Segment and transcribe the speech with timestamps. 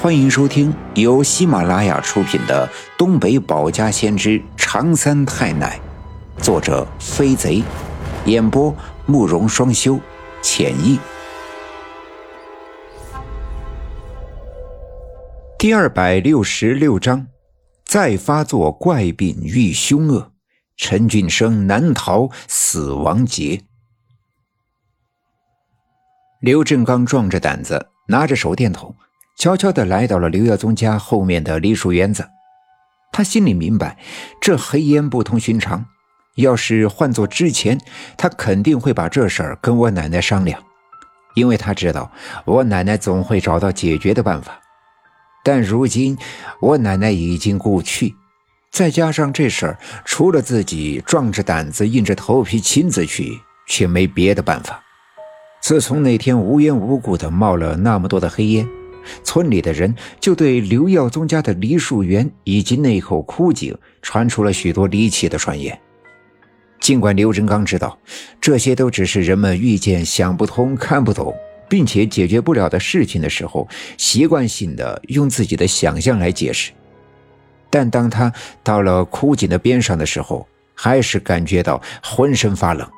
[0.00, 2.64] 欢迎收听由喜马拉雅出品的
[2.96, 5.80] 《东北保家先知长三太奶》，
[6.40, 7.64] 作者飞贼，
[8.24, 8.72] 演播
[9.06, 9.98] 慕容双修，
[10.40, 11.00] 浅意。
[15.58, 17.26] 第二百六十六章，
[17.84, 20.30] 再发作怪病愈凶恶，
[20.76, 23.62] 陈俊生难逃死亡劫。
[26.40, 28.94] 刘振刚壮着胆子，拿着手电筒。
[29.38, 32.28] 悄悄地来到了刘耀宗家后面的梨树园子，
[33.12, 33.96] 他心里明白，
[34.40, 35.86] 这黑烟不同寻常。
[36.34, 37.80] 要是换做之前，
[38.16, 40.60] 他肯定会把这事儿跟我奶奶商量，
[41.34, 42.10] 因为他知道
[42.44, 44.60] 我奶奶总会找到解决的办法。
[45.44, 46.18] 但如今
[46.60, 48.16] 我奶奶已经故去，
[48.72, 54.82] 再加上这事儿，除了自己壮着胆子、硬着头皮亲自去，却没别的办法。
[55.62, 58.68] 自从那天无缘无故的冒了那么多的黑烟。
[59.22, 65.78] 村里的人就对刘耀宗家的梨树园以及那口枯井传出了许多离奇的传言。
[66.80, 67.98] 尽管刘振刚知道
[68.40, 71.34] 这些都只是人们遇见想不通、看不懂，
[71.68, 76.70] 并且解决不了的事情的时候，习惯性的用自己的想象来解释，
[77.68, 82.88] 但当他到了枯井的边上的时候，还是感觉到浑身发冷。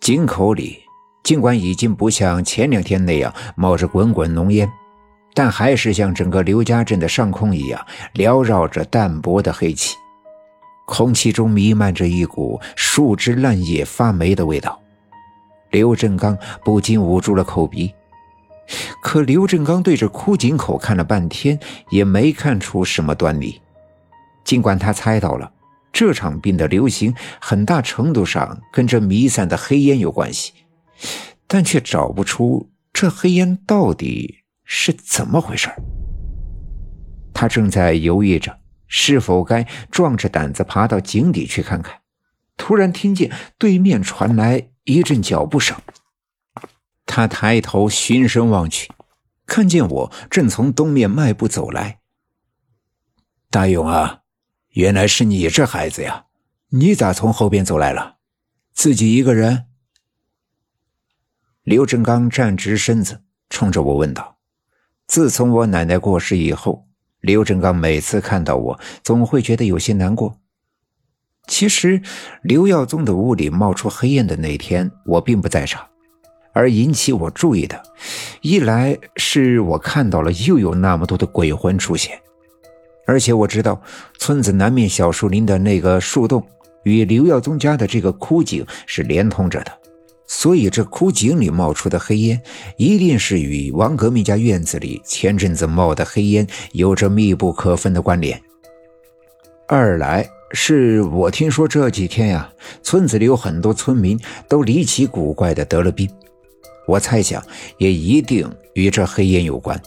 [0.00, 0.87] 井口里。
[1.28, 4.66] 尽管已经不像前两天那样冒着滚滚浓烟，
[5.34, 9.94] 但还是像整个刘家镇的上空一样缭绕着淡薄的黑气，
[10.86, 14.80] 空气中弥漫着一股树枝烂叶发霉的味道。
[15.70, 17.92] 刘振刚不禁捂住了口鼻，
[19.02, 23.60] 可刘振刚对着枯井口看了半天，也没看出什么端倪。
[24.44, 25.52] 尽管他猜到了
[25.92, 30.54] 这场病的流行很大程度上跟这弥散的黑烟有关系。
[31.46, 35.70] 但却找不出这黑烟到底是怎么回事
[37.32, 42.00] 他正在犹豫着是否该壮着胆子爬到井底去看看，
[42.56, 45.76] 突然听见对面传来一阵脚步声。
[47.06, 48.90] 他抬头循声望去，
[49.46, 52.00] 看见我正从东面迈步走来。
[53.50, 54.22] 大勇啊，
[54.70, 56.26] 原来是你这孩子呀！
[56.70, 58.16] 你咋从后边走来了？
[58.74, 59.67] 自己一个人？
[61.68, 63.20] 刘振刚站直身子，
[63.50, 64.38] 冲着我问道
[65.06, 66.86] ：“自从我奶奶过世以后，
[67.20, 70.38] 刘振刚每次看到我，总会觉得有些难过。
[71.46, 72.00] 其实，
[72.40, 75.86] 刘耀宗的屋里冒出黑烟的那天，我并不在场。
[76.54, 77.82] 而引起我注意的，
[78.40, 82.18] 一来是我看到了又有那么多的鬼魂出现，
[83.04, 83.78] 而且我知道
[84.18, 86.42] 村子南面小树林的那个树洞
[86.84, 89.72] 与刘耀宗家的这个枯井是连通着的。”
[90.30, 92.40] 所以，这枯井里冒出的黑烟，
[92.76, 98.40] 一定是与王革命家院子里前阵子冒的黑烟有着密不可分的关联。
[99.66, 102.52] 二来是我听说这几天呀，
[102.82, 106.08] 村子里有很多村民都离奇古怪的得了病，
[106.86, 107.42] 我猜想
[107.78, 109.80] 也一定与这黑烟有关。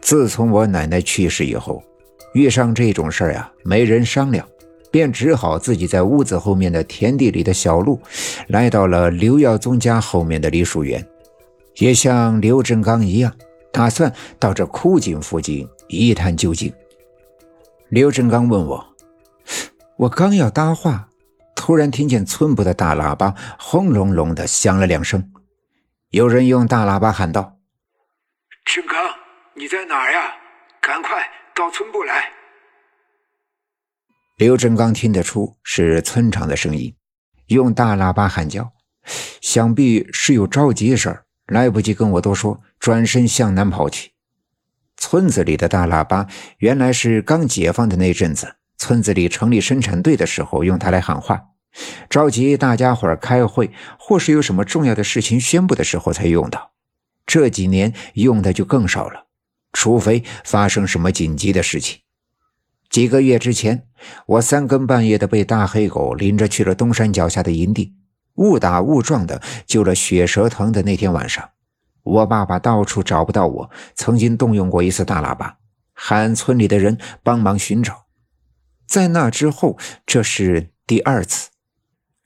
[0.00, 1.84] 自从我奶奶去世以后，
[2.32, 4.46] 遇上这种事儿呀，没人商量。
[4.94, 8.00] 便只好自己在屋子后面的田地里的小路，
[8.46, 11.04] 来到了刘耀宗家后面的梨树园，
[11.78, 13.34] 也像刘振刚一样，
[13.72, 16.72] 打算到这枯井附近一探究竟。
[17.88, 18.94] 刘振刚问我，
[19.96, 21.08] 我刚要搭话，
[21.56, 25.28] 突然听见村部的大喇叭轰隆隆的响了两声，
[26.10, 27.56] 有人用大喇叭喊道
[28.64, 28.96] ：“振刚，
[29.54, 30.36] 你在哪儿呀？
[30.80, 32.30] 赶快到村部来！”
[34.36, 36.92] 刘振刚听得出是村长的声音，
[37.46, 38.72] 用大喇叭喊叫，
[39.40, 44.10] 想必是有着急事儿，来不及跟我多说，转身向南跑去。
[44.96, 46.26] 村子里的大喇叭
[46.58, 51.40] 原来是刚解放的那阵子，村子里成立生产队的时候用它来喊话，
[52.10, 56.72] 召集大家伙开会或是有什么重要的事情宣布的时候才用到。
[57.24, 59.26] 这几年用的就更少了，
[59.72, 62.00] 除非发生什么紧急的事情。
[62.94, 63.88] 几个月之前，
[64.24, 67.92] 我三更半夜的被大黑狗领着去了东山脚下的营地，
[68.36, 71.50] 误打误撞的救了血蛇藤的那天晚上，
[72.04, 75.56] 我爸爸到处找不到我，曾经动用过一次大喇叭，
[75.92, 78.04] 喊村里的人帮忙寻找。
[78.86, 79.76] 在那之后，
[80.06, 81.50] 这是第二次，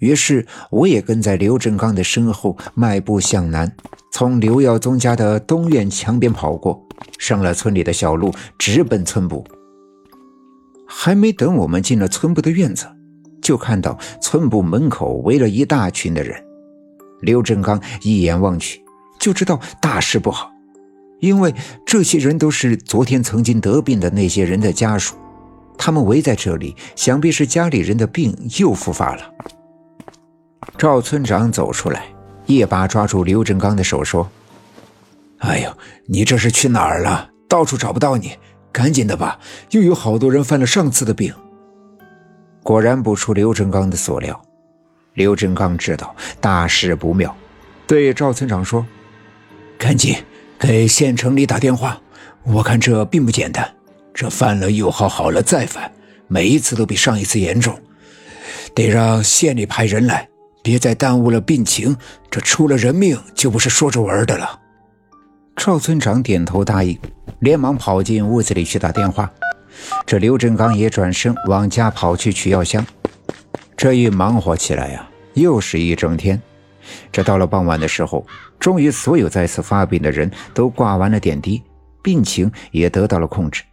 [0.00, 3.75] 于是我也跟在刘振刚的身后迈步向南，
[4.12, 6.87] 从刘耀宗家的东院墙边跑过，
[7.19, 9.43] 上了村里的小路，直奔村部。
[10.88, 12.87] 还没等我们进了村部的院子，
[13.43, 16.43] 就看到村部门口围了一大群的人。
[17.20, 18.81] 刘振刚一眼望去，
[19.20, 20.50] 就知道大事不好。
[21.20, 21.55] 因为
[21.85, 25.17] 这些人都是昨天曾经得病的那些人的家属，
[25.76, 29.23] 他们围在这里，想必是家里人的病又复发了。
[30.76, 32.06] 赵村长走出来，
[32.46, 34.31] 一把抓住刘振刚的手，说
[35.38, 35.76] ：“哎呦，
[36.06, 37.29] 你这是去哪儿了？
[37.49, 38.32] 到处找不到你，
[38.73, 39.38] 赶紧的吧！
[39.70, 41.32] 又有好多人犯了上次的病。”
[42.62, 44.41] 果然不出刘振刚的所料，
[45.15, 47.35] 刘振刚知道大事不妙，
[47.87, 48.87] 对赵村长说
[49.79, 50.17] ：“赶紧。”
[50.61, 52.00] 给县城里打电话，
[52.43, 53.73] 我看这并不简单。
[54.12, 55.88] 这犯了又好，好了再犯，
[56.26, 57.81] 每一次都比上一次严重，
[58.75, 60.29] 得让县里派人来，
[60.64, 61.97] 别再耽误了病情。
[62.29, 64.61] 这出了人命就不是说着玩的了。
[65.59, 66.97] 赵村长点头答应，
[67.41, 69.31] 连忙跑进屋子里去打电话。
[70.07, 72.87] 这刘振刚也转身往家跑去取药箱。
[73.77, 76.41] 这一忙活起来呀，又是一整天。
[77.11, 78.25] 这到了傍晚的时候，
[78.61, 81.61] 终于所有再次发病的人都挂完了点滴，
[82.05, 83.65] 病情也得到了控制。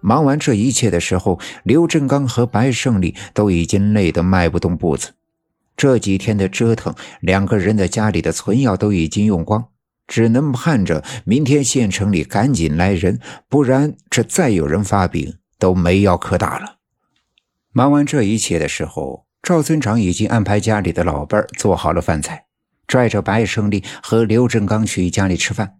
[0.00, 5.12] 忙完这一切的时候，刘振刚和白胜利都已经累得迈不动步子。
[5.76, 9.64] 这几天的折腾，两个人的家里的存药都已经用光，
[10.06, 16.76] 只能盼着明天县城里赶紧来人，不然这再有人发病都没药可打了。
[17.72, 19.26] 忙完这一切的时候。
[19.42, 22.46] 赵村长已经安排家里的老伴做好了饭菜，
[22.88, 25.76] 拽着白胜利和刘振刚去家里吃饭。